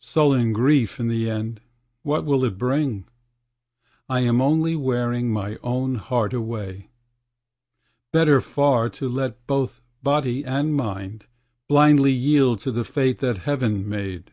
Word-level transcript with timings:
Sullen 0.00 0.52
grief, 0.52 0.98
in 0.98 1.06
the 1.06 1.30
end, 1.30 1.60
what 2.02 2.24
will 2.24 2.44
it 2.44 2.58
bring? 2.58 3.04
I 4.08 4.18
am 4.18 4.42
only 4.42 4.74
wearing 4.74 5.30
my 5.30 5.58
own 5.62 5.94
heart 5.94 6.34
away. 6.34 6.88
Better 8.12 8.40
far 8.40 8.88
to 8.90 9.08
let 9.08 9.46
both 9.46 9.82
body 10.02 10.44
and 10.44 10.74
mind 10.74 11.26
Blindly 11.68 12.10
yield 12.10 12.58
to 12.62 12.72
the 12.72 12.82
fate 12.82 13.18
that 13.18 13.36
Heaven 13.38 13.88
made. 13.88 14.32